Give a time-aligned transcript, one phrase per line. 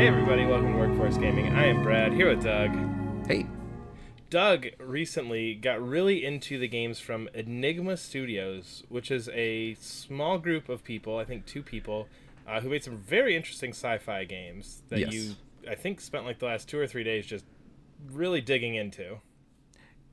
[0.00, 1.52] Hey everybody, welcome to Workforce Gaming.
[1.54, 2.70] I am Brad, here with Doug.
[3.26, 3.46] Hey.
[4.30, 10.70] Doug recently got really into the games from Enigma Studios, which is a small group
[10.70, 12.08] of people, I think two people,
[12.48, 15.12] uh, who made some very interesting sci-fi games that Yes.
[15.12, 15.34] you,
[15.68, 17.44] I think, spent like the last two or three days just
[18.10, 19.18] really digging into.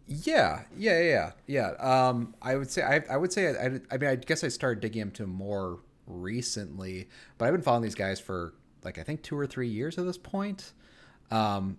[0.06, 1.70] Yeah, yeah, yeah, yeah.
[1.80, 4.50] Um, I would say I, I would say I, I, I mean I guess I
[4.50, 9.22] started digging into more recently, but I've been following these guys for like I think
[9.22, 10.74] two or three years at this point.
[11.32, 11.78] Um,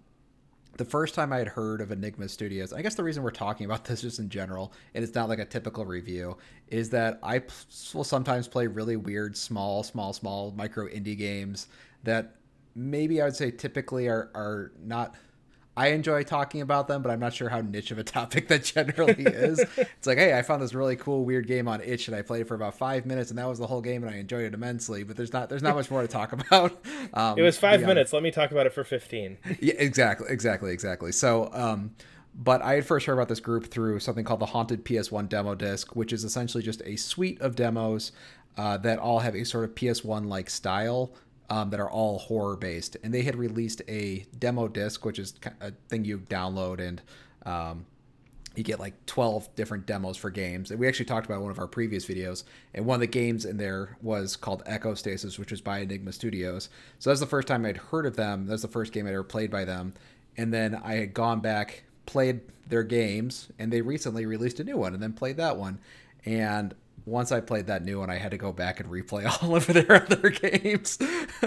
[0.77, 3.67] the first time I had heard of Enigma Studios, I guess the reason we're talking
[3.67, 6.37] about this just in general, and it's not like a typical review,
[6.69, 7.53] is that I p-
[7.93, 11.67] will sometimes play really weird, small, small, small micro indie games
[12.05, 12.37] that
[12.75, 15.15] maybe I would say typically are are not.
[15.79, 18.65] I enjoy talking about them, but I'm not sure how niche of a topic that
[18.65, 19.61] generally is.
[19.77, 22.41] it's like, hey, I found this really cool weird game on itch, and I played
[22.43, 24.55] it for about five minutes, and that was the whole game, and I enjoyed it
[24.55, 25.05] immensely.
[25.05, 26.85] But there's not there's not much more to talk about.
[27.15, 28.13] Um, It was five beyond- minutes.
[28.13, 29.39] Let me talk about it for fifteen.
[29.61, 31.13] yeah, exactly, exactly, exactly.
[31.13, 31.93] So, um,
[32.35, 35.55] but I had first heard about this group through something called the Haunted PS1 demo
[35.55, 38.13] disc, which is essentially just a suite of demos
[38.57, 41.13] uh, that all have a sort of PS1 like style.
[41.51, 45.33] Um, that are all horror based, and they had released a demo disc, which is
[45.63, 47.01] a thing you download and
[47.47, 47.87] um,
[48.59, 50.71] you get like 12 different demos for games.
[50.71, 52.43] And we actually talked about one of our previous videos.
[52.75, 56.13] And one of the games in there was called Echo Stasis, which was by Enigma
[56.13, 56.69] Studios.
[56.99, 58.47] So that's the first time I'd heard of them.
[58.47, 59.95] That's the first game I'd ever played by them.
[60.37, 64.77] And then I had gone back, played their games, and they recently released a new
[64.77, 65.79] one and then played that one.
[66.25, 66.75] And
[67.09, 69.67] once I played that new one, I had to go back and replay all of
[69.67, 70.99] their other games.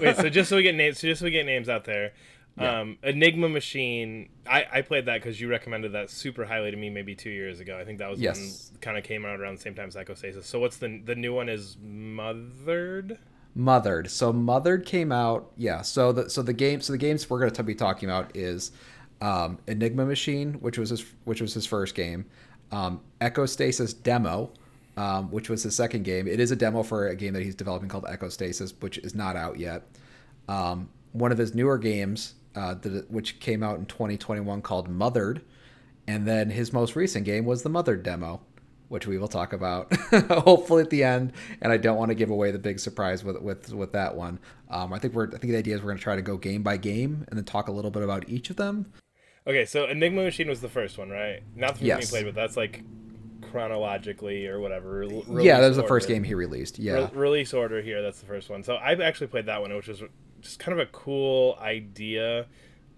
[0.00, 2.12] Wait, so just so we get names, so just so we get names out there,
[2.58, 4.28] um, Enigma Machine.
[4.46, 7.60] I, I played that because you recommended that super highly to me maybe two years
[7.60, 7.78] ago.
[7.78, 8.70] I think that was Yes.
[8.72, 10.46] when kind of came out around the same time as Echostasis.
[10.46, 13.18] So what's the the new one is Mothered?
[13.54, 14.10] Mothered.
[14.10, 15.52] So Mothered came out.
[15.56, 15.82] Yeah.
[15.82, 18.72] So the so the game so the games we're going to be talking about is
[19.20, 22.26] um, Enigma Machine, which was his which was his first game.
[22.70, 24.50] Um, Echo Stasis Demo,
[24.96, 26.26] um, which was his second game.
[26.28, 29.14] It is a demo for a game that he's developing called Echo Stasis, which is
[29.14, 29.82] not out yet.
[30.48, 35.42] Um, one of his newer games, uh, that, which came out in 2021, called Mothered,
[36.06, 38.40] and then his most recent game was the Mothered demo,
[38.88, 39.94] which we will talk about
[40.30, 41.32] hopefully at the end.
[41.60, 44.38] And I don't want to give away the big surprise with with with that one.
[44.70, 46.36] Um, I think we're I think the idea is we're going to try to go
[46.36, 48.92] game by game and then talk a little bit about each of them.
[49.46, 51.42] Okay, so Enigma Machine was the first one, right?
[51.56, 51.96] Not the Yes.
[51.96, 52.82] one you played, but that's like
[53.52, 55.04] chronologically or whatever.
[55.40, 56.78] yeah, that was the first game he released.
[56.78, 58.02] Yeah, Re- release order here.
[58.02, 58.64] That's the first one.
[58.64, 60.02] So I've actually played that one, which was
[60.40, 62.46] just kind of a cool idea.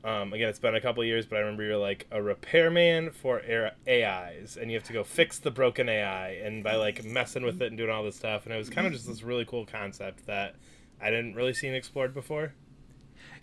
[0.04, 3.10] Um, again, it's been a couple of years, but I remember you're like a repairman
[3.10, 3.40] for
[3.88, 7.60] AIs, and you have to go fix the broken AI, and by like messing with
[7.60, 9.64] it and doing all this stuff, and it was kind of just this really cool
[9.66, 10.54] concept that
[11.00, 12.52] I didn't really see explored before.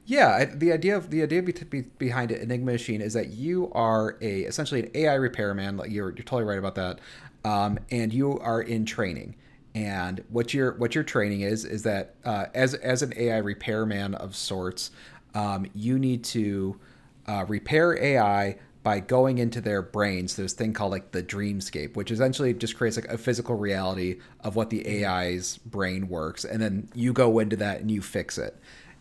[0.05, 3.71] Yeah, the idea of the idea be, be, behind it, Enigma Machine, is that you
[3.73, 5.77] are a essentially an AI repairman.
[5.77, 6.99] Like you're you're totally right about that,
[7.45, 9.35] um, and you are in training.
[9.75, 14.15] And what your what your training is is that uh, as as an AI repairman
[14.15, 14.91] of sorts,
[15.35, 16.79] um, you need to
[17.27, 20.35] uh, repair AI by going into their brains.
[20.35, 24.19] There's this thing called like the dreamscape, which essentially just creates like a physical reality
[24.41, 28.39] of what the AI's brain works, and then you go into that and you fix
[28.39, 28.57] it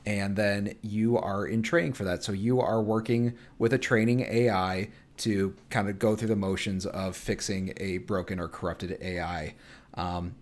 [0.06, 2.22] and then you are in training for that.
[2.24, 4.88] So you are working with a training AI
[5.18, 9.54] to kind of go through the motions of fixing a broken or corrupted AI.
[9.94, 10.34] Um,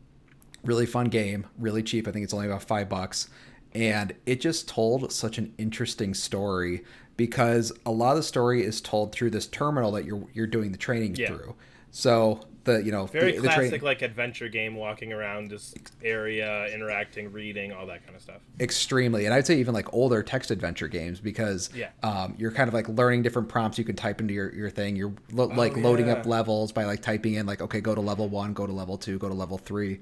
[0.65, 2.07] really fun game, really cheap.
[2.07, 3.29] I think it's only about five bucks.
[3.75, 6.85] And it just told such an interesting story
[7.17, 10.71] because a lot of the story is told through this terminal that you're you're doing
[10.73, 11.29] the training Yeah.
[11.29, 11.55] through.
[11.91, 15.75] So the you know Very the, the classic, train- like adventure game, walking around this
[16.05, 18.41] area, interacting, reading, all that kind of stuff.
[18.61, 21.89] extremely and i'd say even like older text adventure games because Yeah.
[22.03, 24.95] um, you're kind of like learning different prompts you can type into your, your thing
[24.97, 28.29] you're lo- like loading up levels by like typing in like okay go to level
[28.29, 30.01] one go to level two go to level three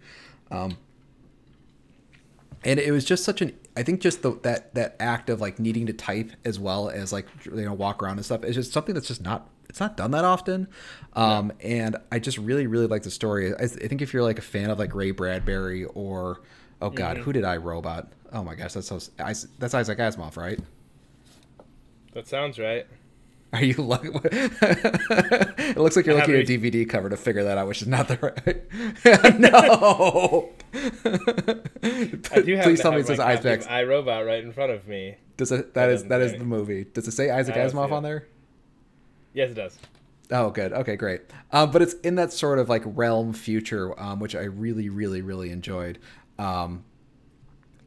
[0.51, 0.77] um,
[2.65, 5.59] and it was just such an i think just the, that that act of like
[5.59, 8.73] needing to type as well as like you know walk around and stuff is just
[8.73, 10.69] something that's just not it's not done that often
[11.15, 14.39] um, and i just really really like the story I, I think if you're like
[14.39, 16.41] a fan of like ray bradbury or
[16.83, 20.37] oh god who did i robot oh my gosh that's so I, that's isaac asimov
[20.37, 20.61] right
[22.13, 22.87] That sounds right.
[23.53, 27.45] are you look it looks like you're I looking at a dvd cover to figure
[27.45, 30.51] that out which is not the right no
[32.33, 34.53] I do have please tell me it says my copy of isaac iRobot right in
[34.53, 35.17] front of me.
[35.37, 35.75] Does it?
[35.75, 36.85] That that is that is the movie.
[36.85, 38.27] Does it say Isaac I Asimov on there?
[39.37, 39.79] Yes, it does.
[40.31, 40.73] Oh, good.
[40.73, 41.21] Okay, great.
[41.53, 45.21] Um, but it's in that sort of like realm future, um, which I really, really,
[45.21, 45.99] really enjoyed.
[46.39, 46.85] Um,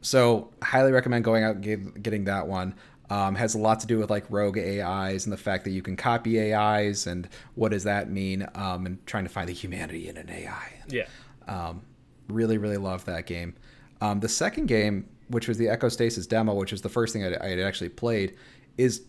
[0.00, 2.74] so highly recommend going out and get, getting that one.
[3.10, 5.82] Um, has a lot to do with like rogue AIs and the fact that you
[5.82, 10.08] can copy AIs and what does that mean, um, and trying to find the humanity
[10.08, 10.72] in an AI.
[10.86, 11.06] Yeah.
[11.48, 11.82] Um,
[12.28, 13.56] really, really love that game.
[14.00, 17.24] Um, the second game, which was the Echo Stasis demo, which is the first thing
[17.24, 18.36] I, I had actually played,
[18.78, 19.02] is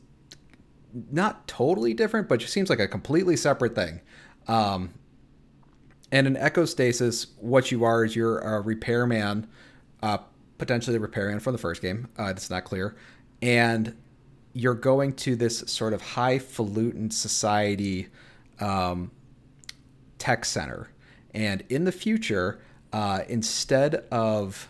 [1.12, 4.02] not totally different, but just seems like a completely separate thing.
[4.48, 4.94] Um,
[6.12, 9.48] and in Echo Stasis, what you are is you're a repairman,
[10.04, 10.18] uh,
[10.58, 12.08] potentially the repairman from the first game.
[12.20, 12.96] Uh, it's not clear
[13.42, 13.96] and
[14.54, 18.08] you're going to this sort of highfalutin society
[18.60, 19.12] um,
[20.18, 20.90] tech center.
[21.34, 22.60] And in the future,
[22.92, 24.68] uh, instead of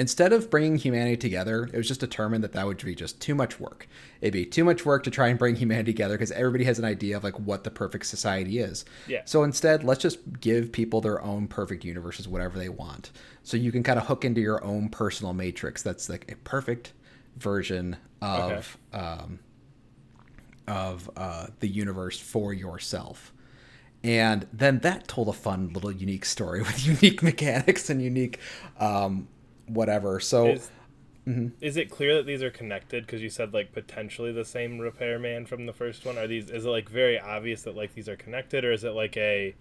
[0.00, 3.34] instead of bringing humanity together, it was just determined that that would be just too
[3.34, 3.86] much work.
[4.22, 6.86] It'd be too much work to try and bring humanity together because everybody has an
[6.86, 8.86] idea of like what the perfect society is.
[9.06, 9.20] Yeah.
[9.26, 13.10] So instead, let's just give people their own perfect universes, whatever they want.
[13.42, 16.94] So you can kind of hook into your own personal matrix that's like a perfect
[17.36, 19.04] version of okay.
[19.04, 19.38] um,
[20.66, 23.34] of uh, the universe for yourself.
[24.02, 28.38] And then that told a fun little unique story with unique mechanics and unique
[28.78, 29.28] um,
[29.70, 30.20] whatever.
[30.20, 30.70] So is,
[31.26, 31.48] mm-hmm.
[31.60, 33.06] is, it clear that these are connected?
[33.06, 36.18] Because you said like potentially the same repairman from the first one.
[36.18, 36.50] Are these?
[36.50, 39.54] Is it like very obvious that like these are connected, or is it like a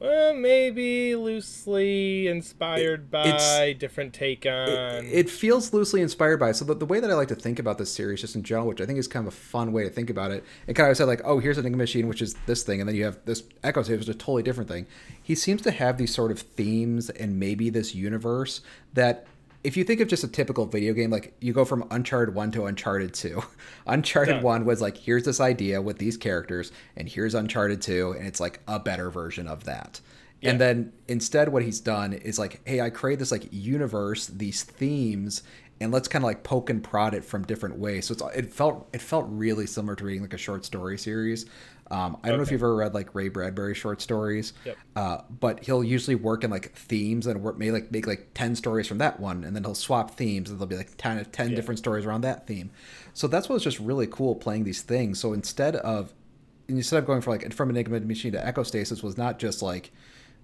[0.00, 5.04] well, maybe loosely inspired by different take on.
[5.04, 6.52] It, it, feels loosely inspired by.
[6.52, 8.66] So the, the way that I like to think about this series, just in general,
[8.66, 10.90] which I think is kind of a fun way to think about it, it kind
[10.90, 13.04] of said like, oh, here's an Enigma machine, which is this thing, and then you
[13.04, 14.86] have this Echo Save, which is a totally different thing.
[15.22, 18.62] He seems to have these sort of themes and maybe this universe
[18.94, 19.26] that
[19.62, 22.50] if you think of just a typical video game, like you go from Uncharted 1
[22.52, 23.42] to Uncharted 2.
[23.86, 24.42] Uncharted yeah.
[24.42, 28.40] 1 was like, here's this idea with these characters, and here's Uncharted 2, and it's
[28.40, 30.00] like a better version of that.
[30.40, 30.50] Yeah.
[30.50, 34.62] And then instead, what he's done is like, hey, I create this like universe, these
[34.62, 35.42] themes,
[35.80, 38.06] and let's kind of like poke and prod it from different ways.
[38.06, 41.46] So it's, it felt it felt really similar to reading like a short story series.
[41.90, 42.36] Um, I don't okay.
[42.36, 44.76] know if you've ever read like Ray Bradbury short stories, yep.
[44.94, 48.54] uh, but he'll usually work in like themes and work may like make like ten
[48.54, 51.50] stories from that one, and then he'll swap themes, and there'll be like 10, 10
[51.50, 51.56] yeah.
[51.56, 52.70] different stories around that theme.
[53.12, 55.18] So that's what's just really cool playing these things.
[55.18, 56.14] So instead of
[56.68, 59.90] instead of going for like from Enigma Machine to Echo Stasis was not just like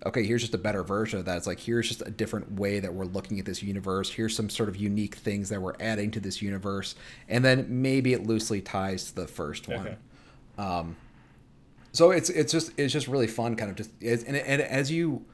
[0.05, 1.39] okay, here's just a better version of that.
[1.39, 4.11] It's like here's just a different way that we're looking at this universe.
[4.11, 6.95] Here's some sort of unique things that we're adding to this universe,
[7.29, 9.79] and then maybe it loosely ties to the first one.
[9.79, 9.97] Okay.
[10.59, 10.97] Um,
[11.97, 15.25] so it's it's just it's just really fun, kind of just and and as you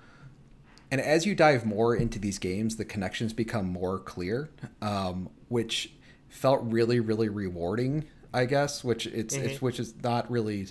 [0.91, 4.51] and as you dive more into these games, the connections become more clear,
[4.81, 5.93] um, which
[6.29, 8.05] felt really really rewarding.
[8.35, 9.47] I guess, which it's, mm-hmm.
[9.47, 10.67] it's which is not really.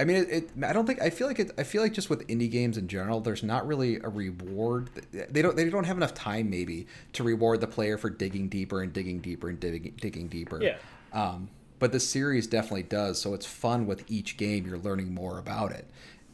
[0.00, 1.52] I mean, it, it, I don't think I feel like it.
[1.58, 4.90] I feel like just with indie games in general, there's not really a reward.
[5.12, 5.56] They don't.
[5.56, 9.20] They don't have enough time maybe to reward the player for digging deeper and digging
[9.20, 10.62] deeper and digging digging deeper.
[10.62, 10.76] Yeah.
[11.12, 11.48] Um,
[11.78, 13.20] but the series definitely does.
[13.20, 14.66] So it's fun with each game.
[14.66, 15.88] You're learning more about it.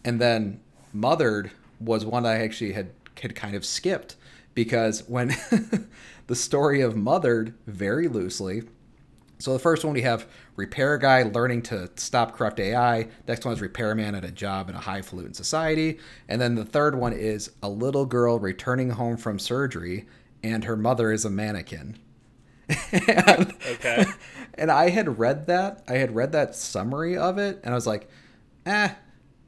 [0.04, 0.60] And then
[0.92, 1.50] Mothered
[1.80, 4.16] was one I actually had had kind of skipped
[4.54, 5.28] because when
[6.26, 8.62] the story of Mothered very loosely.
[9.38, 10.26] So the first one we have
[10.56, 13.08] repair guy learning to stop corrupt AI.
[13.26, 15.98] Next one is repairman at a job in a highfalutin society,
[16.28, 20.06] and then the third one is a little girl returning home from surgery,
[20.42, 21.98] and her mother is a mannequin.
[22.94, 24.06] okay.
[24.56, 25.82] And I had read that.
[25.88, 28.08] I had read that summary of it, and I was like,
[28.66, 28.90] eh,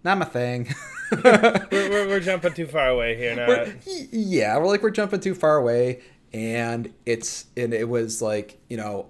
[0.05, 0.75] not my thing.
[1.25, 3.49] we're, we're, we're, jumping too far away here now.
[3.49, 3.77] We're,
[4.11, 8.77] yeah, we're like we're jumping too far away, and it's and it was like you
[8.77, 9.09] know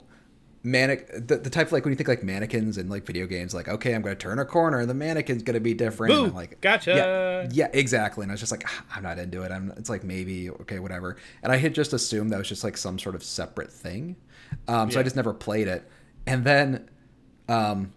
[0.67, 3.55] manic the, the type of like when you think like mannequins and like video games
[3.55, 6.13] like okay i'm gonna turn a corner and the mannequin's gonna be different.
[6.13, 6.91] Ooh, like gotcha.
[6.91, 8.25] yeah, yeah exactly.
[8.25, 9.53] And i was just like ah, i'm not into it.
[9.53, 11.17] I'm it's like maybe okay whatever.
[11.43, 14.17] And i had just assumed that was just like some sort of separate thing.
[14.67, 15.01] Um, so yeah.
[15.01, 15.89] i just never played it.
[16.27, 16.89] And then
[17.49, 17.93] um,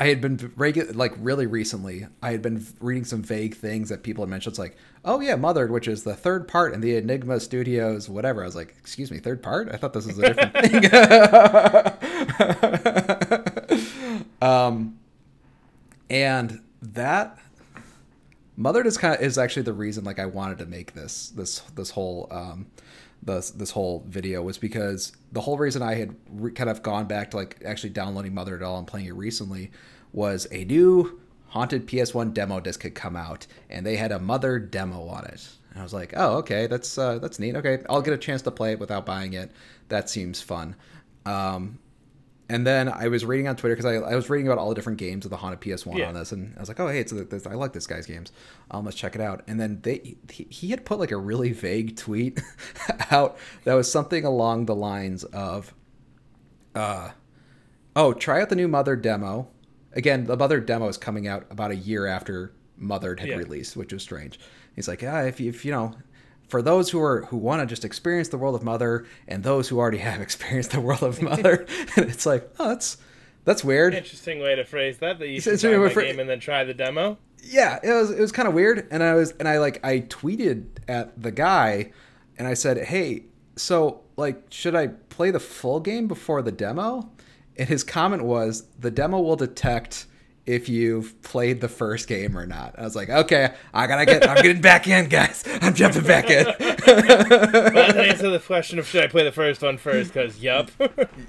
[0.00, 2.06] I had been regular, like really recently.
[2.22, 4.52] I had been reading some vague things that people had mentioned.
[4.52, 8.40] It's like, oh yeah, Mothered, which is the third part in the Enigma Studios, whatever.
[8.42, 9.68] I was like, excuse me, third part?
[9.70, 10.54] I thought this was a different
[14.08, 14.24] thing.
[14.42, 14.98] um,
[16.08, 17.38] and that
[18.56, 21.58] Mothered is kind of is actually the reason like I wanted to make this this
[21.74, 22.68] this whole um,
[23.22, 27.06] this this whole video was because the whole reason I had re- kind of gone
[27.06, 29.70] back to like actually downloading Mother at all and playing it recently
[30.12, 34.58] was a new haunted PS1 demo disc had come out and they had a Mother
[34.58, 35.48] demo on it.
[35.70, 37.56] And I was like, oh okay, that's uh, that's neat.
[37.56, 39.50] Okay, I'll get a chance to play it without buying it.
[39.88, 40.76] That seems fun.
[41.26, 41.78] Um,
[42.50, 44.74] and then I was reading on Twitter because I, I was reading about all the
[44.74, 46.08] different games of the Haunted PS1 Yeah.
[46.08, 48.32] on this, and I was like, oh hey, it's this, I like this guy's games.
[48.70, 49.42] Um, let's check it out.
[49.46, 52.40] And then they he, he had put like a really vague tweet
[53.10, 55.72] out that was something along the lines of,
[56.74, 57.10] uh,
[57.96, 59.48] oh try out the new Mother demo.
[59.92, 63.36] Again, the Mother demo is coming out about a year after Mothered had Yeah.
[63.36, 64.38] released, which was strange.
[64.76, 65.94] He's like, yeah, if you, if you know,
[66.50, 69.68] for those who are who want to just experience the world of Mother, and those
[69.68, 71.66] who already have experienced the world of Mother,
[71.96, 72.98] and it's like, oh, that's
[73.44, 73.94] that's weird.
[73.94, 75.18] Interesting way to phrase that.
[75.18, 77.16] That you should it's buy my for- game and then try the demo.
[77.42, 80.00] yeah, it was it was kind of weird, and I was and I like I
[80.00, 81.92] tweeted at the guy,
[82.36, 83.24] and I said, hey,
[83.56, 87.10] so like, should I play the full game before the demo?
[87.56, 90.06] And his comment was, the demo will detect
[90.46, 92.76] if you've played the first game or not.
[92.78, 95.44] I was like, okay, I gotta get, I'm getting back in, guys.
[95.60, 96.44] I'm jumping back in.
[96.44, 96.56] But
[96.86, 100.12] that answer the question of should I play the first one first?
[100.12, 100.70] Because yup.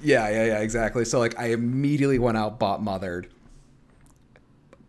[0.01, 1.05] Yeah, yeah, yeah, exactly.
[1.05, 3.27] So like I immediately went out, bought Mothered,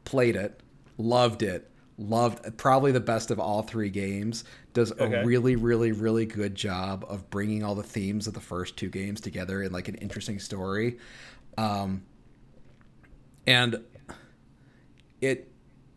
[0.05, 0.61] played it,
[0.99, 4.45] loved it, loved probably the best of all three games.
[4.73, 5.17] Does Okay.
[5.17, 8.89] a really, really, really good job of bringing all the themes of the first two
[8.89, 10.99] games together in like an interesting story.
[11.59, 12.03] Um,
[13.47, 13.83] and
[15.23, 15.49] it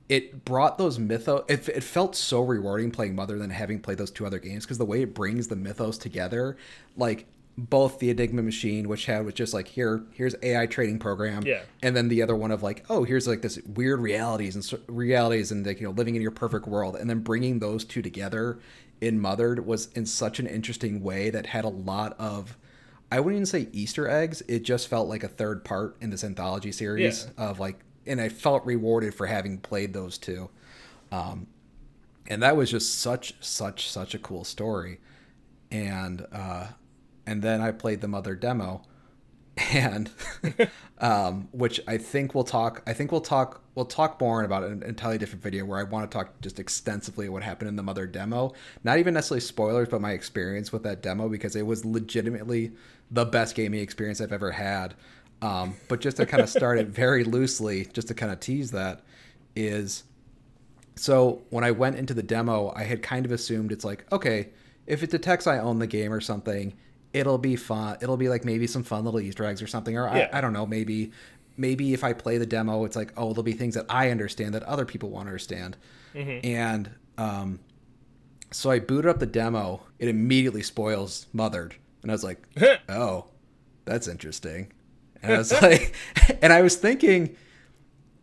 [0.07, 4.11] it brought those mythos it, it felt so rewarding playing mother than having played those
[4.11, 6.55] two other games because the way it brings the mythos together
[6.95, 7.25] like
[7.57, 11.61] both the enigma machine which had was just like here here's ai training program Yeah.
[11.81, 15.51] and then the other one of like oh here's like this weird realities and realities
[15.51, 18.59] and like you know living in your perfect world and then bringing those two together
[19.01, 22.57] in mothered was in such an interesting way that had a lot of
[23.11, 24.41] I wouldn't even say Easter eggs.
[24.47, 28.29] It just felt like a third part in this anthology series of like, and I
[28.29, 30.49] felt rewarded for having played those two.
[31.11, 31.47] Um,
[32.27, 34.99] and that was just such, such, such a cool story.
[35.71, 36.67] And, uh,
[37.25, 38.83] and then I played the mother demo
[39.73, 40.09] and,
[40.99, 44.83] um, which I think we'll talk, I think we'll talk, we'll talk more about an
[44.83, 48.05] entirely different video where I want to talk just extensively what happened in the mother
[48.05, 48.53] demo.
[48.83, 52.73] Not even necessarily spoilers, but my experience with that demo because it was legitimately
[53.11, 54.95] the best gaming experience I've ever had.
[55.41, 58.71] Um, but just to kind of start it very loosely, just to kind of tease
[58.71, 59.01] that,
[59.55, 60.03] is
[60.95, 64.49] so when I went into the demo, I had kind of assumed it's like, okay,
[64.87, 66.73] if it detects I own the game or something,
[67.13, 67.97] it'll be fun.
[68.01, 70.29] It'll be like maybe some fun little Easter eggs or something, or Yeah.
[70.31, 71.11] I, I don't know, maybe
[71.57, 74.53] maybe if I play the demo, it's like, oh, there'll be things that I understand
[74.55, 75.77] that other people won't understand.
[76.43, 77.59] And um,
[78.51, 79.81] so I booted up the demo.
[79.99, 82.45] It immediately spoils Mothered, and I was like,
[82.89, 83.25] oh,
[83.85, 84.71] that's interesting.
[85.25, 85.93] And I was like,
[86.41, 87.35] and I was thinking,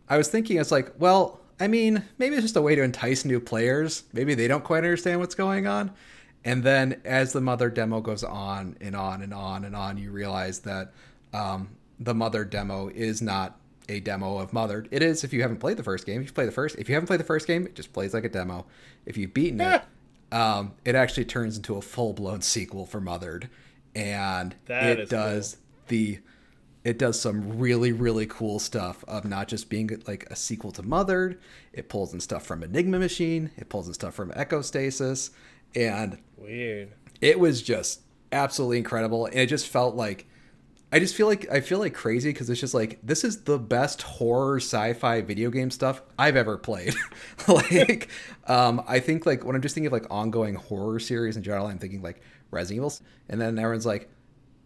[0.09, 3.25] I was thinking, it's like, well, I mean, maybe it's just a way to entice
[3.25, 4.03] new players.
[4.13, 5.91] Maybe they don't quite understand what's going on.
[6.45, 10.11] And then as the mother demo goes on and on and on and on, you
[10.11, 10.93] realize that
[11.33, 11.69] um,
[11.99, 14.87] the mother demo is not a demo of Mothered.
[14.91, 16.21] It is if you haven't played the first game.
[16.21, 18.13] If you play the first, if you haven't played the first game, it just plays
[18.13, 18.65] like a demo.
[19.05, 19.83] If you've beaten it,
[20.31, 23.49] um, it actually turns into a full blown sequel for Mothered,
[23.95, 25.57] and That it does
[25.87, 26.19] the
[26.83, 30.83] it does some really really cool stuff of not just being like a sequel to
[30.83, 31.39] mothered.
[31.71, 33.51] It pulls in stuff from enigma machine.
[33.57, 35.31] It pulls in stuff from echostasis.
[35.75, 36.93] And Weird.
[37.21, 39.25] it was just absolutely incredible.
[39.25, 40.27] And it just felt like
[40.91, 43.57] i just feel like i feel like crazy because it's just like this is the
[43.57, 46.93] best horror sci-fi video game stuff i've ever played.
[47.47, 48.09] Like
[48.47, 51.65] um i think like when i'm just thinking of like ongoing horror series in general
[51.65, 52.21] i'm thinking like
[52.53, 52.93] resident evil.
[53.29, 54.09] And then everyone's like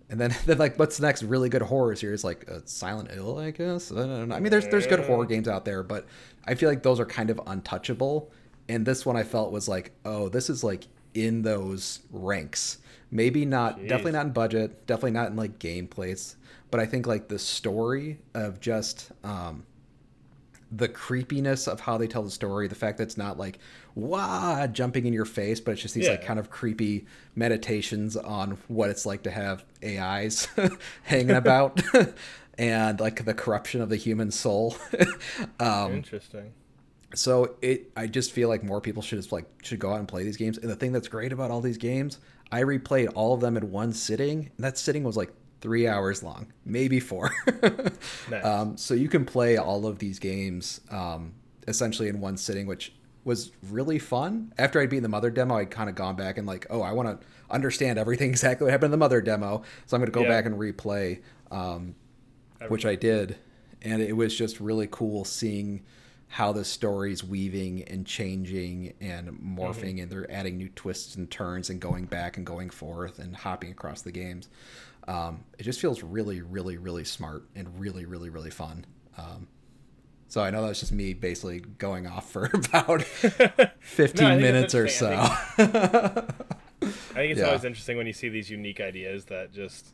[0.09, 2.23] and then, then like, what's the next really good horror series?
[2.23, 3.91] Like uh, Silent Hill, I guess.
[3.91, 4.35] I don't know.
[4.35, 6.05] I mean, there's there's good horror games out there, but
[6.45, 8.31] I feel like those are kind of untouchable.
[8.69, 12.79] And this one I felt was like, oh, this is like in those ranks.
[13.09, 13.87] Maybe not, Jeez.
[13.87, 16.35] definitely not in budget, definitely not in like gameplays,
[16.69, 19.65] but I think like the story of just um,
[20.71, 23.59] the creepiness of how they tell the story, the fact that it's not like
[23.95, 27.05] wah jumping in your face, but it's just these like kind of creepy
[27.35, 30.47] meditations on what it's like to have AIs
[31.03, 31.81] hanging about
[32.57, 34.75] and like the corruption of the human soul.
[35.59, 36.51] um, Interesting.
[37.15, 40.07] so it I just feel like more people should just like should go out and
[40.07, 40.57] play these games.
[40.57, 42.19] And the thing that's great about all these games,
[42.51, 46.21] I replayed all of them in one sitting, and that sitting was like three hours
[46.23, 47.31] long, maybe four.
[48.29, 48.45] Nice.
[48.45, 51.33] um, so you can play all of these games um,
[51.67, 54.53] essentially in one sitting, which was really fun.
[54.57, 56.91] After I'd beaten the mother demo, I'd kind of gone back and like, oh, I
[56.93, 60.15] want to understand everything exactly what happened in the mother demo, so I'm going to
[60.17, 60.29] go Yeah.
[60.29, 61.21] back and replay.
[61.51, 61.95] Um,
[62.69, 63.37] which I did,
[63.83, 65.83] and it was just really cool seeing
[66.27, 71.69] how the story's weaving and changing and morphing, and they're adding new twists and turns
[71.69, 74.49] and going back and going forth and hopping across the games.
[75.07, 78.85] Um, it just feels really, really, really smart and really, really, really fun.
[79.17, 79.47] Um,
[80.27, 83.01] so I know that's just me basically going off for about
[83.79, 85.09] 15 No, minutes or so.
[85.59, 87.47] I think it's Yeah.
[87.47, 89.93] always interesting when you see these unique ideas that just,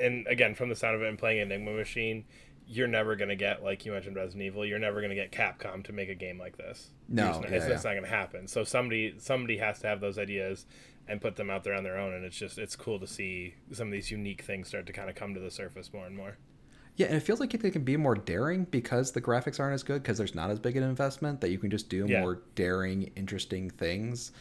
[0.00, 2.24] and again, from the sound of it and playing Enigma Machine,
[2.68, 5.30] you're never going to get, like you mentioned, Resident Evil, you're never going to get
[5.30, 6.90] Capcom to make a game like this.
[7.08, 7.74] No, not- yeah, it's, yeah.
[7.74, 8.48] it's not going to happen.
[8.48, 10.66] So somebody somebody has to have those ideas
[11.08, 13.54] and put them out there on their own, and it's just, it's cool to see
[13.70, 16.16] some of these unique things start to kind of come to the surface more and
[16.16, 16.36] more.
[16.96, 19.82] Yeah, and it feels like they can be more daring because the graphics aren't as
[19.84, 22.22] good because there's not as big an investment that you can just do Yeah.
[22.22, 24.32] more daring, interesting things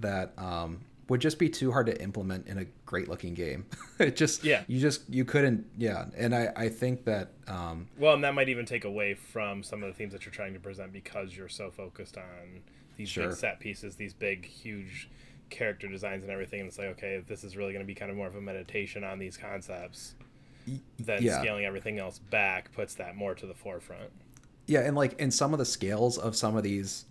[0.00, 0.80] that um,
[1.12, 3.66] would just be too hard to implement in a great looking game.
[3.98, 4.62] it just Yeah.
[4.66, 8.48] you just you couldn't yeah, and I I think that um, Well, and that might
[8.48, 11.50] even take away from some of the themes that you're trying to present because you're
[11.50, 12.62] so focused on
[12.96, 13.28] these Sure.
[13.28, 15.10] big set pieces, these big, huge
[15.50, 16.60] character designs and everything.
[16.60, 18.40] And it's like, okay, this is really going to be kind of more of a
[18.40, 20.14] meditation on these concepts.
[20.98, 21.42] Then yeah.
[21.42, 24.10] scaling everything else back puts that more to the forefront.
[24.66, 27.04] Yeah, and like in some of the scales of some of these,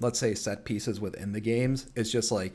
[0.00, 2.54] let's say set pieces within the games, it's just like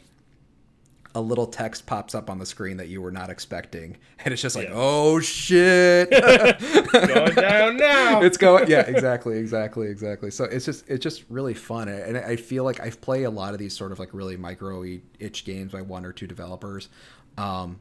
[1.15, 4.41] a little text pops up on the screen that you were not expecting, and it's
[4.41, 4.73] just like, Yeah.
[4.75, 6.09] oh shit,
[6.91, 8.21] Going down now.
[8.21, 8.69] it's going.
[8.69, 10.31] Yeah, exactly, exactly, exactly.
[10.31, 13.53] So it's just it's just really fun, and I feel like I play a lot
[13.53, 14.83] of these sort of like really micro
[15.19, 16.89] itch games by one or two developers.
[17.37, 17.79] Um,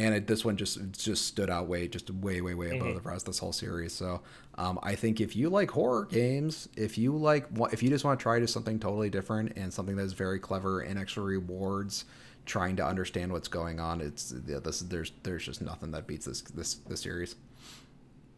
[0.00, 3.00] and it, this one just just stood out way just way way way above the
[3.00, 3.92] rest of this whole series.
[3.92, 4.20] So
[4.56, 8.18] um, I think if you like horror games, if you like if you just want
[8.18, 12.04] to try just something totally different and something that's very clever and extra rewards,
[12.48, 16.26] trying to understand what's going on, it's yeah, this there's there's just nothing that beats
[16.26, 17.36] this this this series.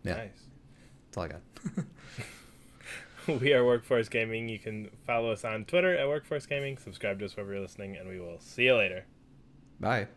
[0.05, 0.31] Yeah, Nice.
[1.07, 1.41] that's all I got.
[3.41, 4.49] We are Workforce Gaming.
[4.49, 6.79] You can follow us on Twitter at Workforce Gaming.
[6.79, 9.05] Subscribe to us wherever you're listening, and we will see you later.
[9.79, 10.09] Bye.